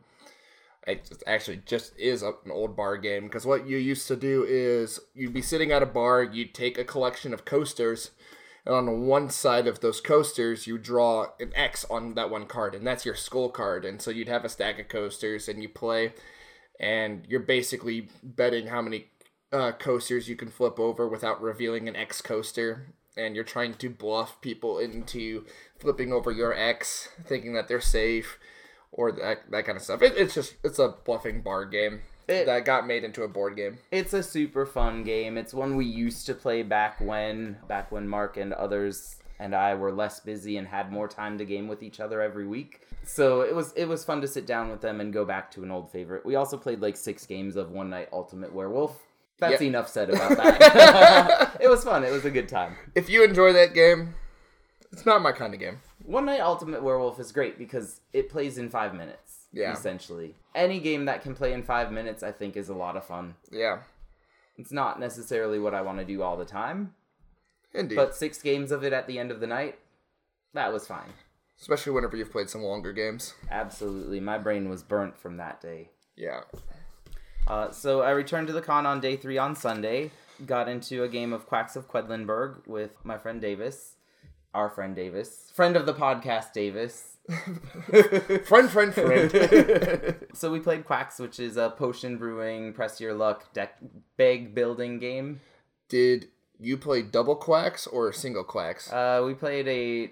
[0.86, 5.00] It actually just is an old bar game because what you used to do is
[5.14, 8.10] you'd be sitting at a bar, you'd take a collection of coasters,
[8.66, 12.74] and on one side of those coasters you draw an X on that one card,
[12.74, 13.84] and that's your skull card.
[13.84, 16.14] And so you'd have a stack of coasters, and you play,
[16.80, 19.06] and you're basically betting how many
[19.52, 23.90] uh, coasters you can flip over without revealing an X coaster, and you're trying to
[23.90, 25.44] bluff people into
[25.78, 28.38] flipping over your X, thinking that they're safe,
[28.90, 30.02] or that that kind of stuff.
[30.02, 33.56] It, it's just it's a bluffing bar game It- that got made into a board
[33.56, 33.78] game.
[33.90, 35.36] It's a super fun game.
[35.36, 39.74] It's one we used to play back when back when Mark and others and I
[39.74, 42.80] were less busy and had more time to game with each other every week.
[43.04, 45.64] So it was it was fun to sit down with them and go back to
[45.64, 46.24] an old favorite.
[46.24, 48.96] We also played like six games of One Night Ultimate Werewolf.
[49.42, 49.68] That's Yeah.
[49.68, 51.56] enough said about that.
[51.60, 52.04] it was fun.
[52.04, 52.76] It was a good time.
[52.94, 54.14] If you enjoy that game,
[54.92, 55.78] it's not my kind of game.
[56.04, 59.46] One Night Ultimate Werewolf is great because it plays in five minutes.
[59.52, 59.72] Yeah.
[59.72, 60.34] Essentially.
[60.54, 63.34] Any game that can play in five minutes, I think, is a lot of fun.
[63.50, 63.80] Yeah,
[64.56, 66.94] It's not necessarily what I want to do all the time,
[67.74, 67.96] indeed.
[67.96, 69.78] but six games of it at the end of the night,
[70.54, 71.12] that was fine.
[71.60, 73.34] Especially whenever you've played some longer games.
[73.50, 74.20] Absolutely.
[74.20, 75.90] My brain was burnt from that day.
[76.16, 76.40] Yeah.
[77.46, 80.10] Uh, so I returned to the con on day three on Sunday.
[80.46, 83.94] Got into a game of Quacks of Quedlinburg with my friend Davis,
[84.54, 87.08] our friend Davis, friend of the podcast Davis.
[88.46, 90.16] Friend, friend, friend.
[90.32, 93.78] so we played Quacks, which is a potion brewing, press your luck deck
[94.16, 95.40] bag building game.
[95.88, 98.92] Did you play double quacks or single quacks?
[98.92, 100.10] Uh, we played a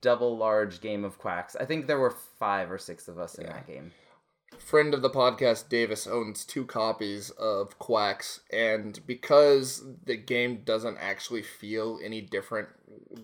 [0.00, 1.56] double large game of Quacks.
[1.56, 3.92] I think there were five or six of us in that game.
[4.64, 10.96] Friend of the podcast, Davis, owns two copies of Quacks, and because the game doesn't
[10.98, 12.68] actually feel any different,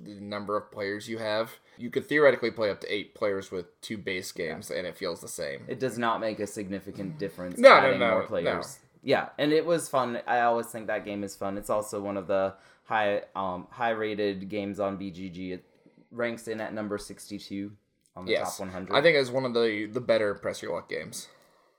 [0.05, 3.81] the number of players you have, you could theoretically play up to eight players with
[3.81, 5.64] two base games, and it feels the same.
[5.68, 8.27] It does not make a significant difference No, no, adding no, more no.
[8.27, 8.79] players.
[9.03, 10.20] Yeah, and it was fun.
[10.27, 11.57] I always think that game is fun.
[11.57, 15.53] It's also one of the high um high rated games on BGG.
[15.53, 15.64] It
[16.11, 17.72] ranks in at number 62
[18.18, 18.94] on the yes, top 100.
[18.94, 21.28] I think it's one of the the better press your luck games.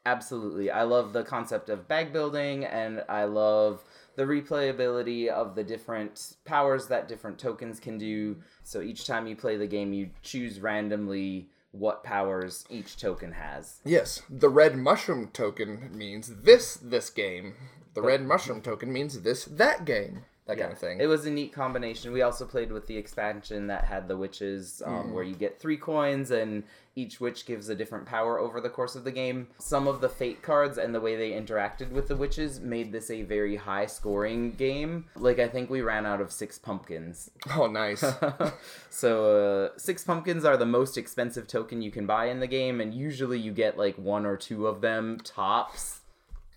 [0.06, 0.72] Absolutely.
[0.72, 3.84] I love the concept of bag building and I love
[4.16, 8.38] the replayability of the different powers that different tokens can do.
[8.64, 13.82] So each time you play the game, you choose randomly what powers each token has.
[13.86, 17.56] Yes, the red mushroom token means this this game.
[17.94, 20.26] The red mushroom token means this that game.
[20.50, 21.00] That kind of thing.
[21.00, 22.12] It was a neat combination.
[22.12, 25.14] We also played with the expansion that had the witches, um, Hmm.
[25.14, 26.64] where you get three coins and
[26.96, 29.48] each witch gives a different power over the course of the game.
[29.60, 33.12] Some of the fate cards and the way they interacted with the witches made this
[33.12, 35.06] a very high scoring game.
[35.16, 37.30] Like, I think we ran out of six pumpkins.
[37.56, 38.04] oh, nice.
[38.90, 42.82] so, uh, six pumpkins are the most expensive token you can buy in the game,
[42.82, 46.00] and usually you get like one or two of them tops.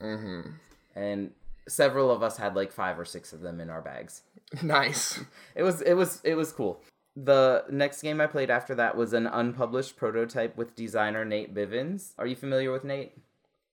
[0.01, 0.51] Mm-hmm.
[0.97, 1.31] And
[1.73, 4.23] several of us had like five or six of them in our bags.
[4.63, 5.19] Nice.
[5.55, 6.83] It was it was it was cool.
[7.17, 12.13] The next game I played after that was an unpublished prototype with designer Nate Bivens.
[12.19, 13.17] Are you familiar with Nate?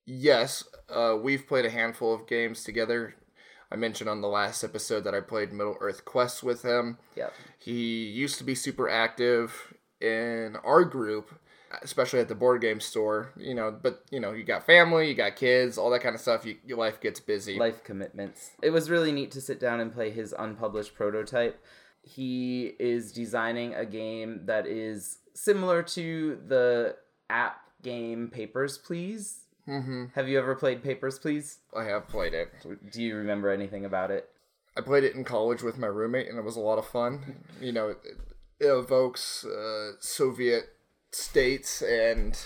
[0.05, 3.15] Yes, uh, we've played a handful of games together.
[3.71, 6.97] I mentioned on the last episode that I played Middle Earth Quests with him.
[7.15, 7.33] Yep.
[7.59, 11.29] He used to be super active in our group,
[11.81, 13.31] especially at the board game store.
[13.37, 16.21] You know, but you know, you got family, you got kids, all that kind of
[16.21, 16.45] stuff.
[16.45, 17.57] You, your life gets busy.
[17.57, 18.51] Life commitments.
[18.61, 21.63] It was really neat to sit down and play his unpublished prototype.
[22.01, 26.95] He is designing a game that is similar to the
[27.29, 29.41] app game Papers, Please.
[29.67, 30.05] Mm-hmm.
[30.15, 31.59] Have you ever played Papers, Please?
[31.75, 32.49] I have played it.
[32.91, 34.29] Do you remember anything about it?
[34.75, 37.43] I played it in college with my roommate, and it was a lot of fun.
[37.61, 37.97] You know, it,
[38.59, 40.69] it evokes uh, Soviet
[41.11, 42.37] states and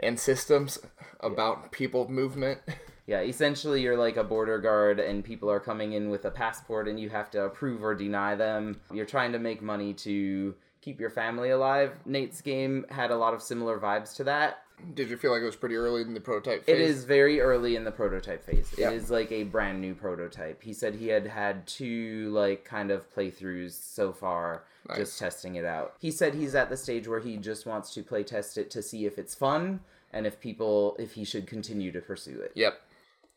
[0.00, 0.78] and systems
[1.20, 2.60] about people movement.
[3.06, 6.88] Yeah, essentially you're like a border guard and people are coming in with a passport
[6.88, 8.80] and you have to approve or deny them.
[8.90, 11.92] You're trying to make money to keep your family alive.
[12.06, 14.63] Nate's game had a lot of similar vibes to that.
[14.94, 16.74] Did you feel like it was pretty early in the prototype phase?
[16.74, 18.74] It is very early in the prototype phase.
[18.76, 18.90] Yeah.
[18.90, 20.62] It is like a brand new prototype.
[20.62, 24.98] He said he had had two like kind of playthroughs so far Nice.
[24.98, 25.94] just testing it out.
[26.00, 28.82] He said he's at the stage where he just wants to play test it to
[28.82, 29.80] see if it's fun
[30.12, 32.52] and if people if he should continue to pursue it.
[32.54, 32.80] Yep.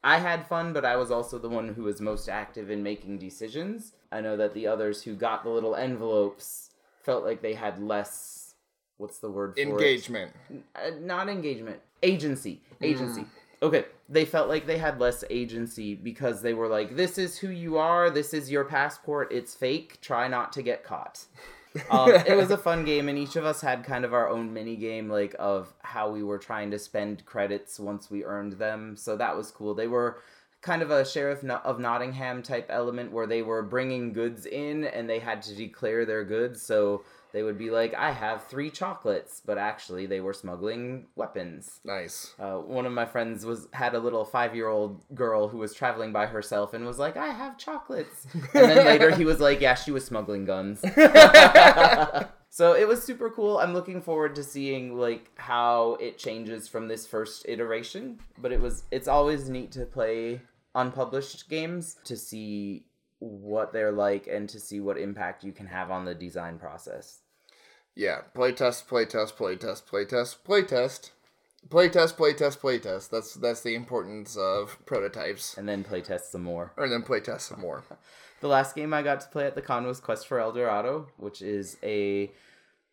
[0.04, 3.18] I had fun, but I was also the one who was most active in making
[3.20, 3.94] decisions.
[4.12, 6.70] I know that the others who got the little envelopes
[7.04, 8.37] felt like they had less.
[8.98, 9.68] What's the word for it?
[9.68, 10.32] Engagement.
[10.76, 11.80] Uh, not engagement.
[12.04, 12.62] Agency.
[12.82, 13.26] Agency.
[13.62, 13.86] Okay.
[14.10, 17.78] They felt like they had less agency because they were like, this is who you
[17.78, 18.10] are.
[18.10, 19.32] This is your passport.
[19.32, 20.00] It's fake.
[20.02, 21.26] Try not to get caught.
[21.92, 24.54] um, it was a fun game, and each of us had kind of our own
[24.54, 28.96] mini game, like of how we were trying to spend credits once we earned them.
[28.96, 29.76] So that was cool.
[29.76, 30.22] They were
[30.62, 34.86] kind of a sheriff No- of Nottingham type element where they were bringing goods in
[34.86, 36.62] and they had to declare their goods.
[36.62, 41.80] So they would be like, "I have three chocolates," but actually they were smuggling weapons.
[41.84, 42.34] Nice.
[42.40, 45.74] Uh, one of my friends was had a little five year old girl who was
[45.74, 49.62] traveling by herself and was like, "I have chocolates," and then later he was like,
[49.62, 50.80] "Yeah, she was smuggling guns."
[52.50, 53.60] so it was super cool.
[53.60, 58.20] I'm looking forward to seeing like how it changes from this first iteration.
[58.38, 60.42] But it was it's always neat to play
[60.76, 62.86] unpublished games to see
[63.20, 67.20] what they're like and to see what impact you can have on the design process.
[67.96, 68.22] Yeah.
[68.36, 71.12] Playtest, playtest, playtest, playtest, playtest.
[71.68, 73.10] Playtest, playtest, playtest.
[73.10, 75.58] That's that's the importance of prototypes.
[75.58, 76.72] And then playtest some more.
[76.78, 77.84] Or then playtest some more.
[78.40, 81.08] The last game I got to play at the con was Quest for El Dorado,
[81.18, 82.32] which is a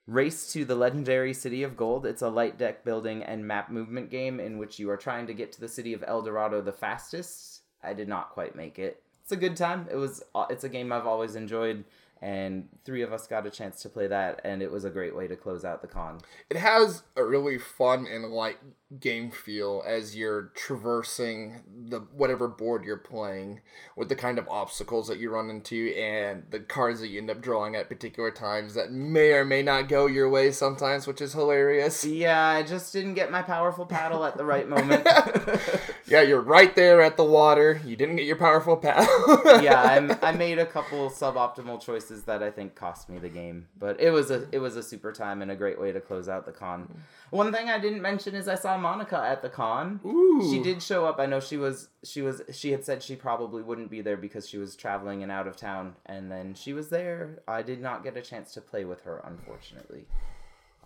[0.07, 2.07] race to the legendary city of gold.
[2.07, 5.35] It's a light deck building and map movement game in which you are trying to
[5.35, 7.61] get to the city of El Dorado the fastest.
[7.83, 9.03] I did not quite make it.
[9.25, 9.89] It's a good time.
[9.91, 11.85] It was uh, it's a game I've always enjoyed
[12.25, 15.15] and three of us got a chance to play that and it was a great
[15.15, 16.19] way to close out the con.
[16.49, 18.57] It has a really fun and light
[19.01, 23.61] game feel as you're traversing the whatever board you're playing
[23.97, 27.31] with the kind of obstacles that you run into and the cards that you end
[27.31, 31.21] up drawing at particular times that may or may not go your way sometimes, which
[31.21, 32.05] is hilarious.
[32.05, 35.07] Yeah, I just didn't get my powerful paddle at the right moment.
[36.07, 37.81] Yeah, you're right there at the water.
[37.85, 39.41] You didn't get your powerful paddle.
[39.63, 43.69] yeah, I'm, I made a couple suboptimal choices that I think cost me the game,
[43.79, 46.29] but it was a it was a super time and a great way to close
[46.29, 47.03] out the con.
[47.31, 50.01] One thing I didn't mention is I saw Monica at the con.
[50.05, 50.47] Ooh.
[50.51, 51.19] She did show up.
[51.19, 54.47] I know she was she was she had said she probably wouldn't be there because
[54.47, 57.39] she was traveling and out of town, and then she was there.
[57.49, 60.05] I did not get a chance to play with her, unfortunately.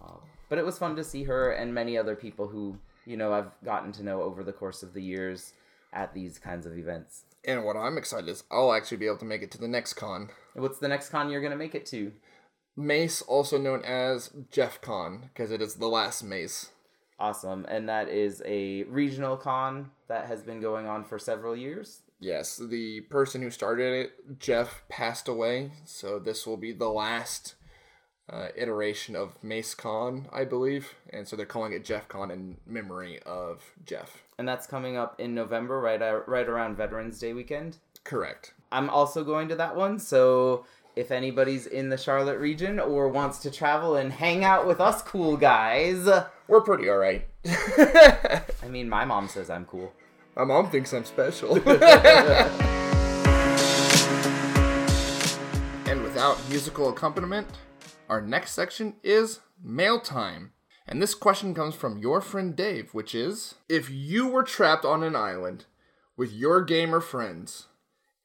[0.01, 3.33] Um, but it was fun to see her and many other people who you know
[3.33, 5.55] I've gotten to know over the course of the years
[5.93, 7.25] at these kinds of events.
[7.45, 9.95] And what I'm excited is I'll actually be able to make it to the next
[9.95, 10.29] con.
[10.55, 12.13] What's the next con you're gonna make it to?
[12.77, 16.71] Mace, also known as Jeff Con, because it is the last Mace.
[17.19, 22.03] Awesome, and that is a regional con that has been going on for several years.
[22.21, 27.57] Yes, the person who started it, Jeff, passed away, so this will be the last
[28.31, 32.57] uh, iteration of Mace Con, I believe, and so they're calling it Jeff Con in
[32.67, 34.23] memory of Jeff.
[34.39, 37.79] And that's coming up in November, right uh, right around Veterans Day weekend.
[38.05, 38.53] Correct.
[38.71, 43.39] I'm also going to that one, so if anybody's in the Charlotte region or wants
[43.39, 46.09] to travel and hang out with us cool guys,
[46.49, 47.27] We're pretty alright.
[47.47, 49.93] I mean, my mom says I'm cool.
[50.37, 51.55] My mom thinks I'm special.
[55.87, 57.47] and without musical accompaniment,
[58.09, 60.53] our next section is mail time.
[60.87, 65.03] And this question comes from your friend Dave, which is If you were trapped on
[65.03, 65.67] an island
[66.17, 67.67] with your gamer friends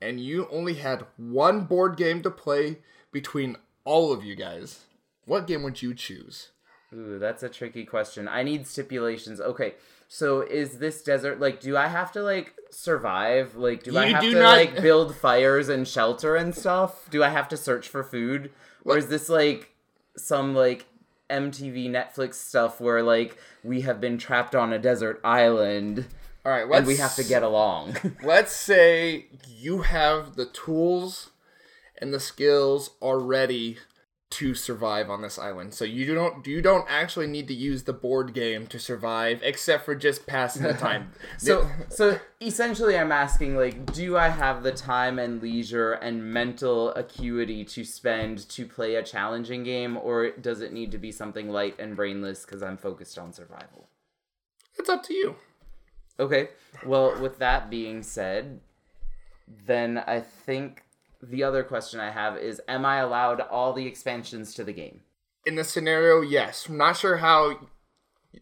[0.02, 2.80] and you only had one board game to play
[3.12, 4.86] between all of you guys,
[5.26, 6.50] what game would you choose?
[6.94, 8.28] Ooh, that's a tricky question.
[8.28, 9.42] I need stipulations.
[9.42, 9.74] Okay,
[10.08, 11.60] so is this desert like?
[11.60, 13.56] Do I have to like survive?
[13.56, 17.10] Like, do I have do to not- like build fires and shelter and stuff?
[17.10, 18.52] Do I have to search for food,
[18.86, 19.73] or is this like
[20.18, 20.86] some like
[21.30, 26.06] MTV Netflix stuff where like we have been trapped on a desert island
[26.46, 27.96] All right, and we have to get along?
[28.24, 31.32] let's say you have the tools
[31.98, 33.78] and the skills already
[34.34, 35.74] to survive on this island.
[35.74, 39.86] So you don't you don't actually need to use the board game to survive, except
[39.86, 41.12] for just passing the time.
[41.38, 46.94] So, so essentially, I'm asking, like, do I have the time and leisure and mental
[46.94, 51.50] acuity to spend to play a challenging game, or does it need to be something
[51.50, 53.88] light and brainless because I'm focused on survival?
[54.78, 55.36] it's up to you.
[56.20, 56.50] Okay.
[56.86, 58.60] Well, with that being said,
[59.66, 60.84] then I think
[61.30, 65.02] the other question I have is Am I allowed all the expansions to the game?
[65.46, 66.68] In this scenario, yes.
[66.68, 67.60] I'm not sure how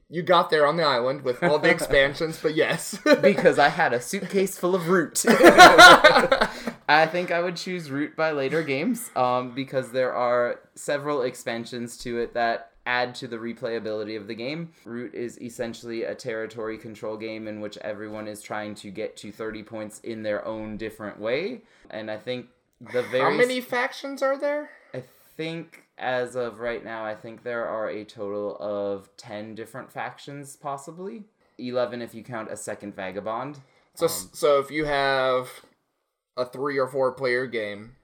[0.09, 2.97] you got there on the island with all the expansions, but yes.
[3.21, 5.23] Because I had a suitcase full of Root.
[5.27, 11.97] I think I would choose Root by Leder Games um, because there are several expansions
[11.99, 14.71] to it that add to the replayability of the game.
[14.85, 19.31] Root is essentially a territory control game in which everyone is trying to get to
[19.31, 21.61] 30 points in their own different way.
[21.89, 22.47] And I think
[22.93, 24.71] the very how many factions are there?
[24.93, 25.03] I
[25.37, 30.55] think as of right now, I think there are a total of 10 different factions,
[30.55, 31.25] possibly.
[31.57, 33.59] 11 if you count a second vagabond.
[33.93, 35.49] So, um, so if you have
[36.35, 37.95] a three or four player game,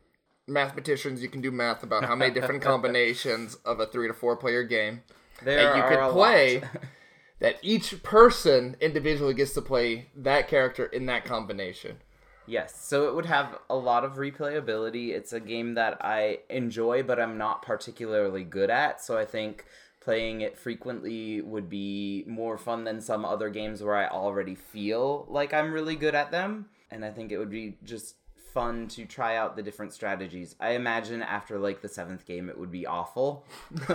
[0.48, 4.38] mathematicians, you can do math about how many different combinations of a three to four
[4.38, 5.02] player game
[5.44, 6.62] There that you could play.
[7.40, 11.98] that each person individually gets to play that character in that combination.
[12.48, 15.10] Yes, so it would have a lot of replayability.
[15.10, 19.04] It's a game that I enjoy, but I'm not particularly good at.
[19.04, 19.66] So I think
[20.00, 25.26] playing it frequently would be more fun than some other games where I already feel
[25.28, 26.68] like I'm really good at them.
[26.90, 28.16] And I think it would be just
[28.54, 30.56] fun to try out the different strategies.
[30.62, 33.46] I imagine after like the seventh game, it would be awful.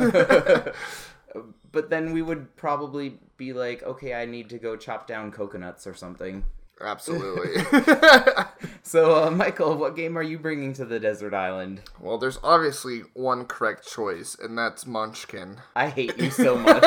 [1.73, 5.87] but then we would probably be like, okay, I need to go chop down coconuts
[5.87, 6.45] or something.
[6.85, 7.63] Absolutely.
[8.85, 11.83] So, uh, Michael, what game are you bringing to the desert island?
[12.01, 15.59] well, there's obviously one correct choice, and that's Munchkin.
[15.77, 16.83] I hate you so much.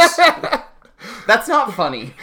[1.26, 2.14] That's not funny.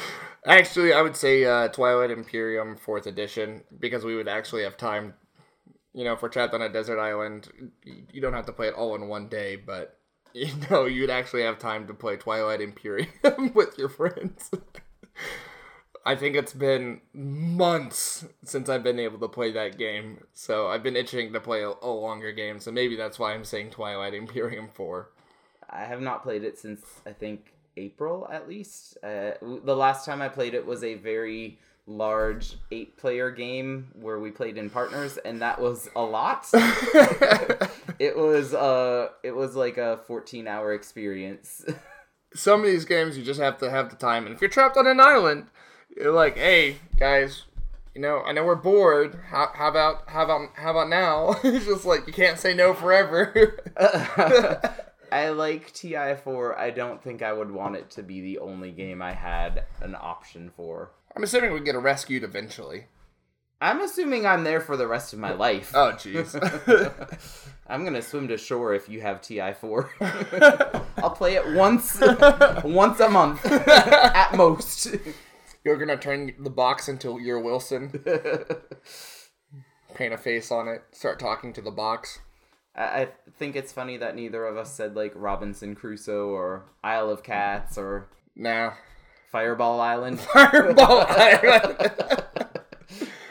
[0.47, 5.15] Actually, I would say uh, Twilight Imperium 4th edition, because we would actually have time.
[5.95, 7.49] You know, if we're trapped on a desert island,
[7.85, 9.99] you don't have to play it all in one day, but
[10.35, 13.09] you know, you'd actually have time to play Twilight Imperium
[13.55, 14.51] with your friends.
[16.05, 20.83] I think it's been months since I've been able to play that game, so I've
[20.83, 24.15] been itching to play a, a longer game, so maybe that's why I'm saying Twilight
[24.15, 25.09] Imperium 4.
[25.71, 28.99] I have not played it since I think April at least.
[29.03, 34.21] Uh, the last time I played it was a very large eight player game where
[34.21, 36.47] we played in partners and that was a lot
[37.99, 41.65] it was uh it was like a 14 hour experience
[42.35, 44.77] some of these games you just have to have the time and if you're trapped
[44.77, 45.47] on an island
[45.97, 47.45] you're like hey guys
[47.95, 51.67] you know i know we're bored how, how about how about how about now it's
[51.67, 53.59] just like you can't say no forever
[55.13, 56.57] I like TI4.
[56.57, 59.95] I don't think I would want it to be the only game I had an
[59.95, 60.93] option for.
[61.15, 62.87] i'm assuming we get rescued eventually
[63.61, 65.73] I'm assuming I'm there for the rest of my life.
[65.75, 66.33] oh jeez
[67.69, 70.85] I'm gonna swim to shore if you have TI4.
[70.97, 72.01] I'll play it once,
[72.65, 74.97] once a month at most.
[75.65, 77.91] You're gonna turn the box into your wilson
[79.95, 82.21] paint a face on it start talking to the box
[82.75, 83.09] I I
[83.39, 87.77] think it's funny that neither of us said like Robinson Crusoe or Isle of Cats
[87.77, 88.73] or nah
[89.33, 90.21] Fireball Island.
[90.33, 91.77] Fireball Island.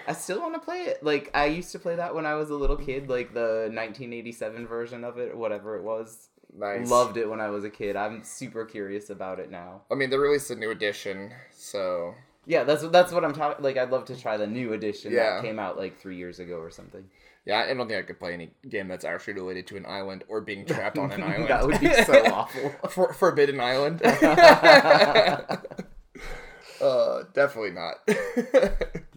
[0.08, 1.04] I still want to play it.
[1.04, 4.68] Like I used to play that when I was a little kid, like the 1987
[4.68, 6.30] version of it or whatever it was.
[6.58, 7.96] Nice Loved it when I was a kid.
[7.96, 9.82] I'm super curious about it now.
[9.92, 12.14] i mean they released a new edition so
[12.46, 13.64] Yeah, that's that's what I'm talking.
[13.64, 15.36] Like I'd love to try the new edition Yeah.
[15.36, 17.04] that came out like three years ago or something.
[17.46, 20.24] Yeah, I don't think I could play any game that's actually related to an island
[20.28, 21.48] or being trapped on an island.
[21.50, 22.72] that would be so awful.
[22.90, 24.02] For, Forbidden Island.
[26.82, 27.96] uh, definitely not.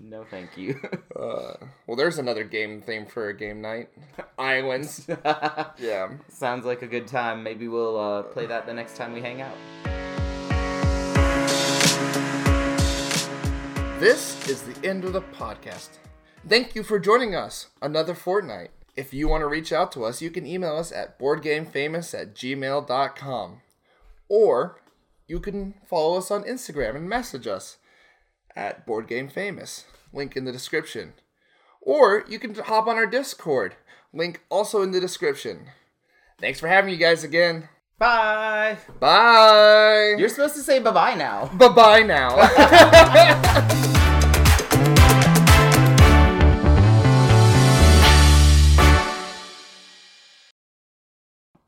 [0.07, 0.78] No, thank you.
[1.16, 1.55] uh,
[1.86, 3.88] well, there's another game theme for a game night.
[4.38, 5.09] Islands.
[5.78, 6.12] Yeah.
[6.28, 7.42] Sounds like a good time.
[7.42, 9.55] Maybe we'll uh, play that the next time we hang out.
[13.98, 15.90] This is the end of the podcast.
[16.46, 18.70] Thank you for joining us another fortnight.
[18.96, 22.34] If you want to reach out to us, you can email us at boardgamefamous at
[22.34, 23.61] gmail.com.
[24.28, 24.80] Or
[25.26, 27.78] you can follow us on Instagram and message us
[28.55, 29.84] at boardgamefamous.
[30.14, 31.14] Link in the description.
[31.80, 33.74] Or you can hop on our Discord.
[34.12, 35.66] Link also in the description.
[36.40, 37.68] Thanks for having you guys again.
[37.98, 38.78] Bye.
[39.00, 40.14] Bye.
[40.16, 41.46] You're supposed to say bye bye now.
[41.54, 42.36] Bye bye now.
[42.38, 43.90] I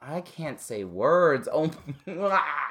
[0.09, 1.49] I can't say words.
[1.53, 1.70] Oh,
[2.09, 2.66] ah.